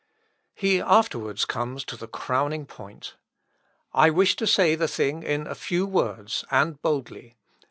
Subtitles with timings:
[0.55, 3.17] He afterwards comes to the crowning point.
[3.93, 7.37] "I wish to say the thing in a few words and boldly.